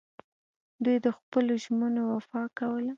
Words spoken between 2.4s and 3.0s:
کوله